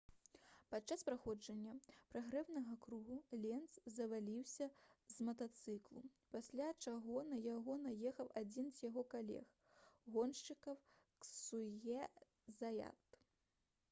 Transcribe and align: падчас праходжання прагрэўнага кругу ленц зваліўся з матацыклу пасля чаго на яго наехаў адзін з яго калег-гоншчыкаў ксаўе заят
падчас 0.69 1.01
праходжання 1.07 1.73
прагрэўнага 2.15 2.77
кругу 2.85 3.17
ленц 3.43 3.75
зваліўся 3.97 4.69
з 5.17 5.27
матацыклу 5.29 6.03
пасля 6.37 6.71
чаго 6.87 7.21
на 7.29 7.39
яго 7.49 7.77
наехаў 7.85 8.33
адзін 8.43 8.73
з 8.81 8.85
яго 8.89 9.07
калег-гоншчыкаў 9.17 10.83
ксаўе 11.27 12.03
заят 12.65 13.23